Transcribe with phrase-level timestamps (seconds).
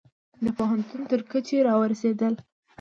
[0.43, 2.33] د پوهنتون تر کچې را ورسیدل